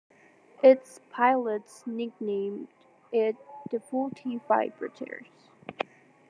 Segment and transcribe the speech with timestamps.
[0.63, 2.69] Its pilots nicknamed
[3.11, 3.37] it
[3.69, 5.27] the Vultee Vibrator.